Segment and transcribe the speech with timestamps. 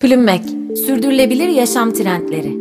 [0.00, 0.42] Plümmek,
[0.86, 2.56] sürdürülebilir yaşam trendleri.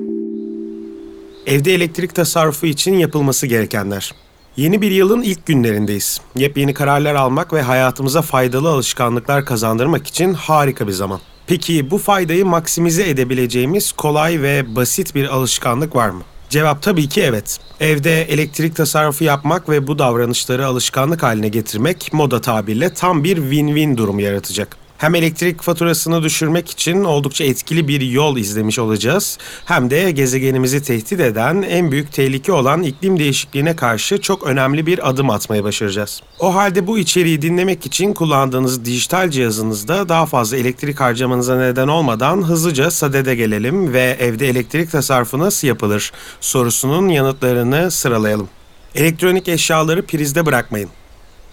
[1.45, 4.13] Evde elektrik tasarrufu için yapılması gerekenler.
[4.57, 6.21] Yeni bir yılın ilk günlerindeyiz.
[6.35, 11.19] Yepyeni kararlar almak ve hayatımıza faydalı alışkanlıklar kazandırmak için harika bir zaman.
[11.47, 16.21] Peki bu faydayı maksimize edebileceğimiz kolay ve basit bir alışkanlık var mı?
[16.49, 17.59] Cevap tabii ki evet.
[17.79, 23.97] Evde elektrik tasarrufu yapmak ve bu davranışları alışkanlık haline getirmek moda tabirle tam bir win-win
[23.97, 24.88] durum yaratacak.
[24.99, 29.37] Hem elektrik faturasını düşürmek için oldukça etkili bir yol izlemiş olacağız.
[29.65, 35.09] Hem de gezegenimizi tehdit eden en büyük tehlike olan iklim değişikliğine karşı çok önemli bir
[35.09, 36.21] adım atmaya başaracağız.
[36.39, 42.43] O halde bu içeriği dinlemek için kullandığınız dijital cihazınızda daha fazla elektrik harcamanıza neden olmadan
[42.43, 48.49] hızlıca sadede gelelim ve evde elektrik tasarrufu nasıl yapılır sorusunun yanıtlarını sıralayalım.
[48.95, 50.89] Elektronik eşyaları prizde bırakmayın.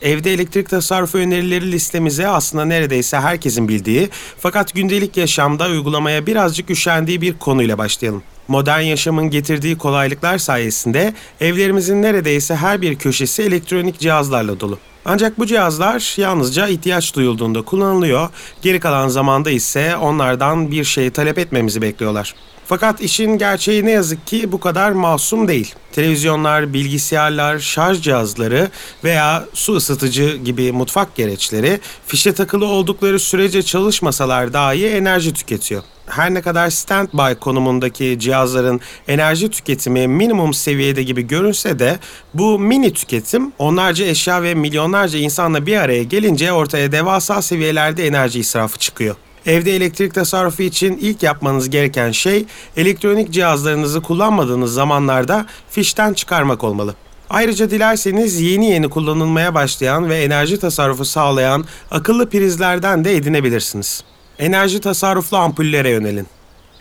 [0.03, 7.21] Evde elektrik tasarrufu önerileri listemize aslında neredeyse herkesin bildiği fakat gündelik yaşamda uygulamaya birazcık üşendiği
[7.21, 8.23] bir konuyla başlayalım.
[8.49, 14.79] Modern yaşamın getirdiği kolaylıklar sayesinde evlerimizin neredeyse her bir köşesi elektronik cihazlarla dolu.
[15.05, 18.29] Ancak bu cihazlar yalnızca ihtiyaç duyulduğunda kullanılıyor,
[18.63, 22.35] geri kalan zamanda ise onlardan bir şey talep etmemizi bekliyorlar.
[22.69, 25.75] Fakat işin gerçeği ne yazık ki bu kadar masum değil.
[25.93, 28.71] Televizyonlar, bilgisayarlar, şarj cihazları
[29.05, 35.83] veya su ısıtıcı gibi mutfak gereçleri fişe takılı oldukları sürece çalışmasalar dahi enerji tüketiyor.
[36.07, 41.99] Her ne kadar standby konumundaki cihazların enerji tüketimi minimum seviyede gibi görünse de
[42.35, 48.41] bu mini tüketim onlarca eşya ve milyonlarca insanla bir araya gelince ortaya devasa seviyelerde enerji
[48.41, 49.17] israfı çıkıyor.
[49.47, 52.45] Evde elektrik tasarrufu için ilk yapmanız gereken şey
[52.77, 56.95] elektronik cihazlarınızı kullanmadığınız zamanlarda fişten çıkarmak olmalı.
[57.31, 64.05] Ayrıca dilerseniz yeni yeni kullanılmaya başlayan ve enerji tasarrufu sağlayan akıllı prizlerden de edinebilirsiniz.
[64.39, 66.27] Enerji tasarruflu ampullere yönelin.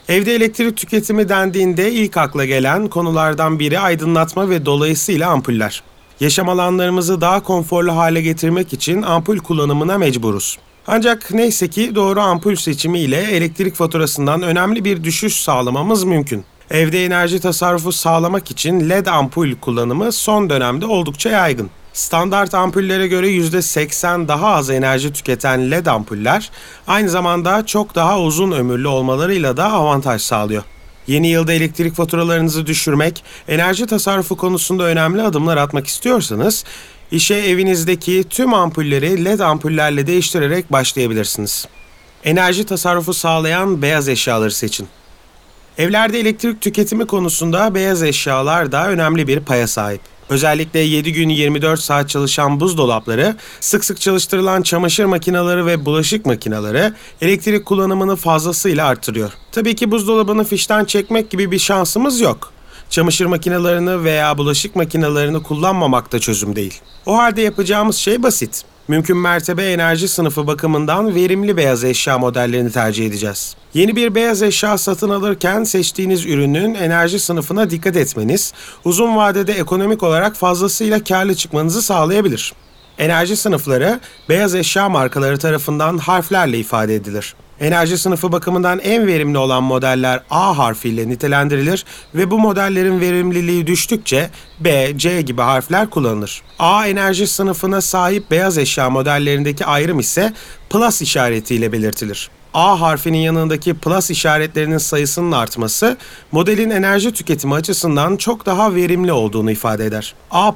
[0.09, 5.83] Evde elektrik tüketimi dendiğinde ilk akla gelen konulardan biri aydınlatma ve dolayısıyla ampuller.
[6.19, 10.57] Yaşam alanlarımızı daha konforlu hale getirmek için ampul kullanımına mecburuz.
[10.87, 16.45] Ancak neyse ki doğru ampul seçimi ile elektrik faturasından önemli bir düşüş sağlamamız mümkün.
[16.71, 21.69] Evde enerji tasarrufu sağlamak için LED ampul kullanımı son dönemde oldukça yaygın.
[21.93, 26.49] Standart ampullere göre %80 daha az enerji tüketen LED ampuller
[26.87, 30.63] aynı zamanda çok daha uzun ömürlü olmalarıyla da avantaj sağlıyor.
[31.07, 36.63] Yeni yılda elektrik faturalarınızı düşürmek, enerji tasarrufu konusunda önemli adımlar atmak istiyorsanız
[37.11, 41.67] İşe evinizdeki tüm ampulleri LED ampullerle değiştirerek başlayabilirsiniz.
[42.23, 44.87] Enerji tasarrufu sağlayan beyaz eşyaları seçin.
[45.77, 50.01] Evlerde elektrik tüketimi konusunda beyaz eşyalar da önemli bir paya sahip.
[50.29, 56.93] Özellikle 7 gün 24 saat çalışan buzdolapları, sık sık çalıştırılan çamaşır makineleri ve bulaşık makineleri
[57.21, 59.31] elektrik kullanımını fazlasıyla artırıyor.
[59.51, 62.54] Tabii ki buzdolabını fişten çekmek gibi bir şansımız yok
[62.89, 66.81] çamaşır makinelerini veya bulaşık makinelerini kullanmamak da çözüm değil.
[67.05, 68.63] O halde yapacağımız şey basit.
[68.87, 73.55] Mümkün mertebe enerji sınıfı bakımından verimli beyaz eşya modellerini tercih edeceğiz.
[73.73, 78.53] Yeni bir beyaz eşya satın alırken seçtiğiniz ürünün enerji sınıfına dikkat etmeniz,
[78.83, 82.53] uzun vadede ekonomik olarak fazlasıyla karlı çıkmanızı sağlayabilir.
[82.97, 87.35] Enerji sınıfları beyaz eşya markaları tarafından harflerle ifade edilir.
[87.59, 91.85] Enerji sınıfı bakımından en verimli olan modeller A harfiyle nitelendirilir
[92.15, 94.29] ve bu modellerin verimliliği düştükçe
[94.59, 96.41] B, C gibi harfler kullanılır.
[96.59, 100.33] A enerji sınıfına sahip beyaz eşya modellerindeki ayrım ise
[100.69, 102.29] plus işaretiyle belirtilir.
[102.53, 105.97] A harfinin yanındaki plus işaretlerinin sayısının artması
[106.31, 110.15] modelin enerji tüketimi açısından çok daha verimli olduğunu ifade eder.
[110.31, 110.53] A++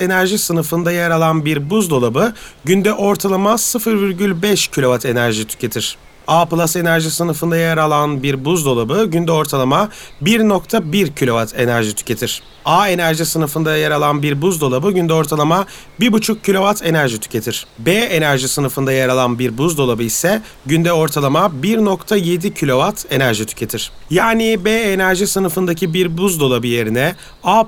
[0.00, 2.32] enerji sınıfında yer alan bir buzdolabı
[2.64, 5.96] günde ortalama 0,5 kW enerji tüketir.
[6.26, 9.88] A Plus enerji sınıfında yer alan bir buzdolabı günde ortalama
[10.22, 12.42] 1.1 kW enerji tüketir.
[12.64, 15.66] A enerji sınıfında yer alan bir buzdolabı günde ortalama
[16.00, 17.66] 1.5 kW enerji tüketir.
[17.78, 23.92] B enerji sınıfında yer alan bir buzdolabı ise günde ortalama 1.7 kW enerji tüketir.
[24.10, 27.14] Yani B enerji sınıfındaki bir buzdolabı yerine
[27.44, 27.66] A++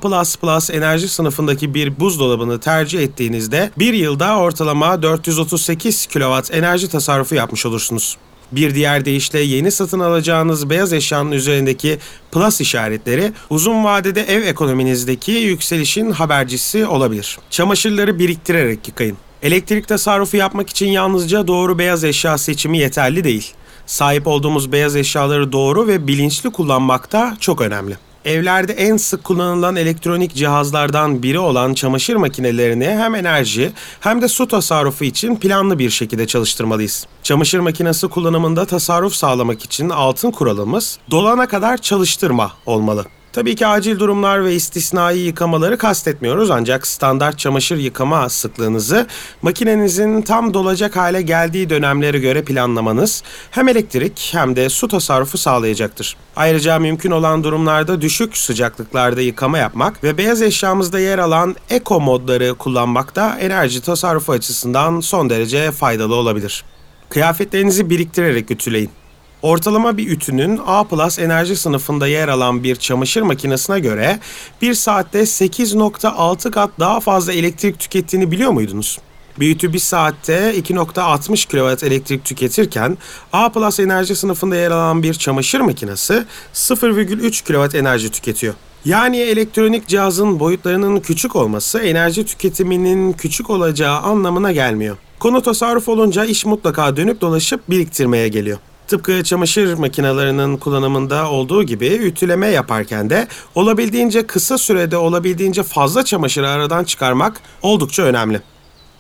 [0.73, 8.17] enerji sınıfındaki bir buzdolabını tercih ettiğinizde bir yılda ortalama 438 kW enerji tasarrufu yapmış olursunuz.
[8.53, 11.99] Bir diğer deyişle yeni satın alacağınız beyaz eşyanın üzerindeki
[12.33, 17.39] plus işaretleri uzun vadede ev ekonominizdeki yükselişin habercisi olabilir.
[17.51, 19.17] Çamaşırları biriktirerek yıkayın.
[19.43, 23.53] Elektrik tasarrufu yapmak için yalnızca doğru beyaz eşya seçimi yeterli değil.
[23.87, 27.97] Sahip olduğumuz beyaz eşyaları doğru ve bilinçli kullanmak da çok önemli.
[28.29, 34.49] Evlerde en sık kullanılan elektronik cihazlardan biri olan çamaşır makinelerini hem enerji hem de su
[34.49, 37.07] tasarrufu için planlı bir şekilde çalıştırmalıyız.
[37.23, 43.05] Çamaşır makinesi kullanımında tasarruf sağlamak için altın kuralımız dolana kadar çalıştırma olmalı.
[43.39, 49.07] Tabii ki acil durumlar ve istisnai yıkamaları kastetmiyoruz ancak standart çamaşır yıkama sıklığınızı
[49.43, 56.17] makinenizin tam dolacak hale geldiği dönemlere göre planlamanız hem elektrik hem de su tasarrufu sağlayacaktır.
[56.37, 62.55] Ayrıca mümkün olan durumlarda düşük sıcaklıklarda yıkama yapmak ve beyaz eşyamızda yer alan eko modları
[62.55, 66.65] kullanmak da enerji tasarrufu açısından son derece faydalı olabilir.
[67.09, 68.98] Kıyafetlerinizi biriktirerek ütüleyin.
[69.43, 74.19] Ortalama bir ütünün A Plus enerji sınıfında yer alan bir çamaşır makinesine göre
[74.63, 78.99] bir saatte 8.6 kat daha fazla elektrik tükettiğini biliyor muydunuz?
[79.41, 82.99] Bir ütü bir saatte 2.60 kW elektrik tüketirken
[83.33, 86.25] A Plus enerji sınıfında yer alan bir çamaşır makinesi
[86.55, 88.55] 0,3 kW enerji tüketiyor.
[88.85, 94.97] Yani elektronik cihazın boyutlarının küçük olması enerji tüketiminin küçük olacağı anlamına gelmiyor.
[95.19, 98.59] Konu tasarruf olunca iş mutlaka dönüp dolaşıp biriktirmeye geliyor.
[98.89, 106.49] Tıpkı çamaşır makinelerinin kullanımında olduğu gibi ütüleme yaparken de olabildiğince kısa sürede olabildiğince fazla çamaşırı
[106.49, 108.41] aradan çıkarmak oldukça önemli.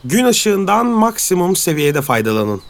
[0.04, 2.62] Gün ışığından maksimum seviyede faydalanın.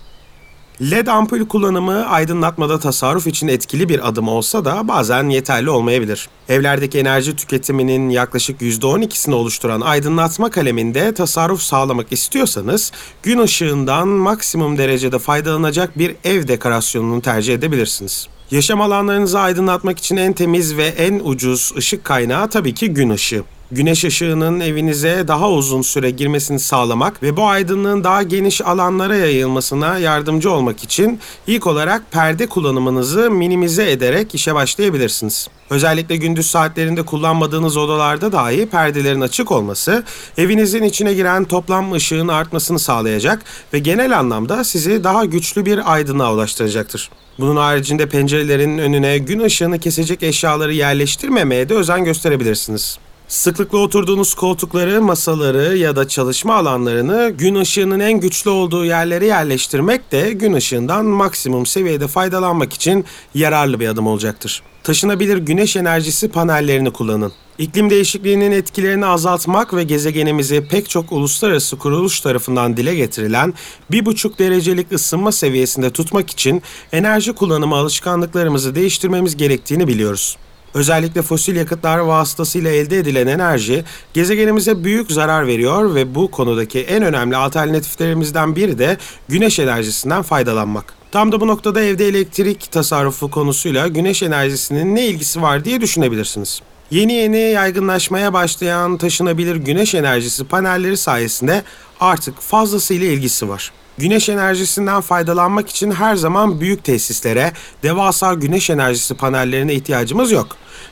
[0.82, 6.28] LED ampul kullanımı aydınlatmada tasarruf için etkili bir adım olsa da bazen yeterli olmayabilir.
[6.48, 12.92] Evlerdeki enerji tüketiminin yaklaşık %12'sini oluşturan aydınlatma kaleminde tasarruf sağlamak istiyorsanız
[13.22, 18.28] gün ışığından maksimum derecede faydalanacak bir ev dekorasyonunu tercih edebilirsiniz.
[18.50, 23.44] Yaşam alanlarınızı aydınlatmak için en temiz ve en ucuz ışık kaynağı tabii ki gün ışığı
[23.70, 29.98] güneş ışığının evinize daha uzun süre girmesini sağlamak ve bu aydınlığın daha geniş alanlara yayılmasına
[29.98, 35.48] yardımcı olmak için ilk olarak perde kullanımınızı minimize ederek işe başlayabilirsiniz.
[35.70, 40.04] Özellikle gündüz saatlerinde kullanmadığınız odalarda dahi perdelerin açık olması
[40.38, 43.42] evinizin içine giren toplam ışığın artmasını sağlayacak
[43.74, 47.10] ve genel anlamda sizi daha güçlü bir aydınlığa ulaştıracaktır.
[47.38, 52.98] Bunun haricinde pencerelerin önüne gün ışığını kesecek eşyaları yerleştirmemeye de özen gösterebilirsiniz.
[53.28, 60.12] Sıklıkla oturduğunuz koltukları, masaları ya da çalışma alanlarını gün ışığının en güçlü olduğu yerlere yerleştirmek
[60.12, 63.04] de gün ışığından maksimum seviyede faydalanmak için
[63.34, 64.62] yararlı bir adım olacaktır.
[64.82, 67.32] Taşınabilir güneş enerjisi panellerini kullanın.
[67.58, 73.54] İklim değişikliğinin etkilerini azaltmak ve gezegenimizi pek çok uluslararası kuruluş tarafından dile getirilen
[73.90, 80.36] 1,5 derecelik ısınma seviyesinde tutmak için enerji kullanımı alışkanlıklarımızı değiştirmemiz gerektiğini biliyoruz.
[80.74, 83.84] Özellikle fosil yakıtlar vasıtasıyla elde edilen enerji
[84.14, 88.96] gezegenimize büyük zarar veriyor ve bu konudaki en önemli alternatiflerimizden biri de
[89.28, 90.94] güneş enerjisinden faydalanmak.
[91.12, 96.60] Tam da bu noktada evde elektrik tasarrufu konusuyla güneş enerjisinin ne ilgisi var diye düşünebilirsiniz.
[96.90, 101.62] Yeni yeni yaygınlaşmaya başlayan taşınabilir güneş enerjisi panelleri sayesinde
[102.00, 103.72] artık fazlasıyla ilgisi var.
[103.98, 107.52] Güneş enerjisinden faydalanmak için her zaman büyük tesislere,
[107.82, 110.46] devasa güneş enerjisi panellerine ihtiyacımız yok.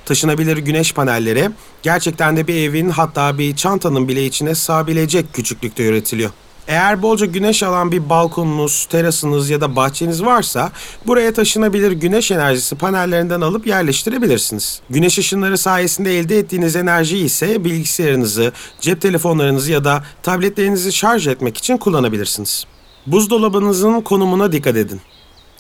[0.05, 1.51] Taşınabilir güneş panelleri
[1.83, 6.31] gerçekten de bir evin hatta bir çantanın bile içine sığabilecek küçüklükte üretiliyor.
[6.69, 10.73] Eğer bolca güneş alan bir balkonunuz, terasınız ya da bahçeniz varsa
[11.07, 14.81] buraya taşınabilir güneş enerjisi panellerinden alıp yerleştirebilirsiniz.
[14.91, 21.57] Güneş ışınları sayesinde elde ettiğiniz enerji ise bilgisayarınızı, cep telefonlarınızı ya da tabletlerinizi şarj etmek
[21.59, 22.67] için kullanabilirsiniz.
[23.07, 25.01] Buzdolabınızın konumuna dikkat edin.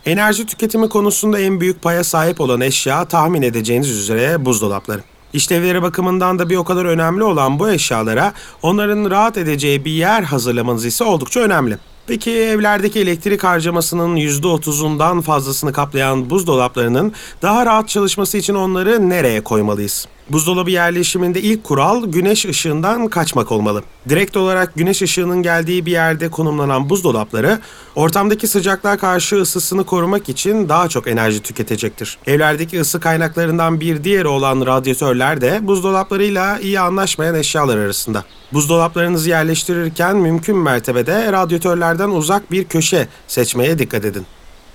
[0.06, 5.02] Enerji tüketimi konusunda en büyük paya sahip olan eşya tahmin edeceğiniz üzere buzdolapları.
[5.32, 8.32] İşlevleri bakımından da bir o kadar önemli olan bu eşyalara
[8.62, 11.78] onların rahat edeceği bir yer hazırlamanız ise oldukça önemli.
[12.06, 20.08] Peki evlerdeki elektrik harcamasının %30'undan fazlasını kaplayan buzdolaplarının daha rahat çalışması için onları nereye koymalıyız?
[20.30, 23.82] Buzdolabı yerleşiminde ilk kural güneş ışığından kaçmak olmalı.
[24.08, 27.60] Direkt olarak güneş ışığının geldiği bir yerde konumlanan buzdolapları
[27.94, 32.18] ortamdaki sıcaklığa karşı ısısını korumak için daha çok enerji tüketecektir.
[32.26, 38.24] Evlerdeki ısı kaynaklarından bir diğeri olan radyatörler de buzdolaplarıyla iyi anlaşmayan eşyalar arasında.
[38.52, 44.26] Buzdolaplarınızı yerleştirirken mümkün mertebede radyatörlerden uzak bir köşe seçmeye dikkat edin.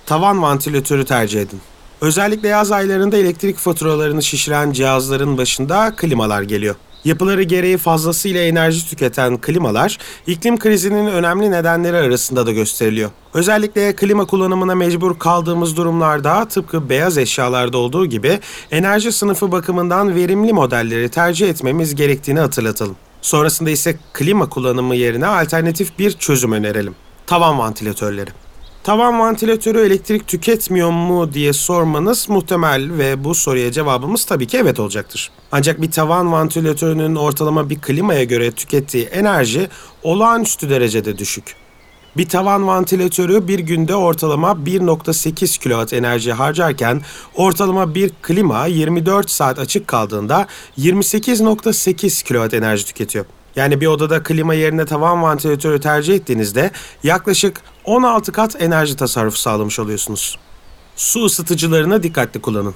[0.05, 1.61] Tavan vantilatörü tercih edin.
[2.01, 6.75] Özellikle yaz aylarında elektrik faturalarını şişiren cihazların başında klimalar geliyor.
[7.05, 13.09] Yapıları gereği fazlasıyla enerji tüketen klimalar iklim krizinin önemli nedenleri arasında da gösteriliyor.
[13.33, 18.39] Özellikle klima kullanımına mecbur kaldığımız durumlarda tıpkı beyaz eşyalarda olduğu gibi
[18.71, 22.95] enerji sınıfı bakımından verimli modelleri tercih etmemiz gerektiğini hatırlatalım.
[23.21, 26.95] Sonrasında ise klima kullanımı yerine alternatif bir çözüm önerelim.
[27.27, 28.31] Tavan vantilatörleri.
[28.83, 34.79] Tavan vantilatörü elektrik tüketmiyor mu diye sormanız muhtemel ve bu soruya cevabımız tabii ki evet
[34.79, 35.31] olacaktır.
[35.51, 39.67] Ancak bir tavan vantilatörünün ortalama bir klimaya göre tükettiği enerji
[40.03, 41.55] olağanüstü derecede düşük.
[42.17, 47.01] Bir tavan vantilatörü bir günde ortalama 1.8 kW enerji harcarken
[47.35, 50.47] ortalama bir klima 24 saat açık kaldığında
[50.77, 53.25] 28.8 kW enerji tüketiyor.
[53.55, 56.71] Yani bir odada klima yerine tavan vantilatörü tercih ettiğinizde
[57.03, 60.37] yaklaşık 16 kat enerji tasarrufu sağlamış oluyorsunuz.
[60.95, 62.75] Su ısıtıcılarına dikkatli kullanın.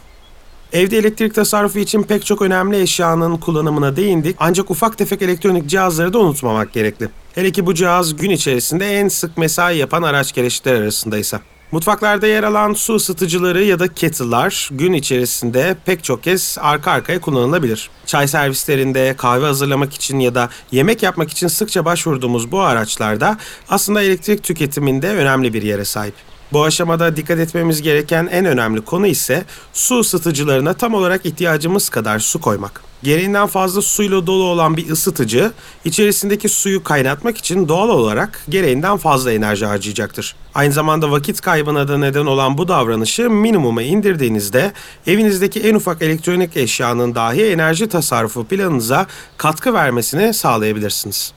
[0.74, 6.13] Evde elektrik tasarrufu için pek çok önemli eşyanın kullanımına değindik ancak ufak tefek elektronik cihazları
[6.13, 7.10] da unutmamak gerekli.
[7.36, 11.41] Hele ki bu cihaz gün içerisinde en sık mesai yapan araç gereçleri arasındaysa.
[11.75, 17.22] Mutfaklarda yer alan su ısıtıcıları ya da kettle'lar gün içerisinde pek çok kez arka arkaya
[17.22, 17.89] kullanılabilir.
[18.05, 23.38] Çay servislerinde, kahve hazırlamak için ya da yemek yapmak için sıkça başvurduğumuz bu araçlarda
[23.70, 26.13] aslında elektrik tüketiminde önemli bir yere sahip.
[26.53, 32.19] Bu aşamada dikkat etmemiz gereken en önemli konu ise su ısıtıcılarına tam olarak ihtiyacımız kadar
[32.19, 32.81] su koymak.
[33.03, 35.51] Gereğinden fazla suyla dolu olan bir ısıtıcı
[35.85, 40.35] içerisindeki suyu kaynatmak için doğal olarak gereğinden fazla enerji harcayacaktır.
[40.53, 44.71] Aynı zamanda vakit kaybına da neden olan bu davranışı minimuma indirdiğinizde
[45.07, 51.33] evinizdeki en ufak elektronik eşyanın dahi enerji tasarrufu planınıza katkı vermesini sağlayabilirsiniz.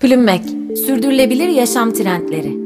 [0.00, 0.44] Plümmek,
[0.86, 2.61] sürdürülebilir yaşam trendleri.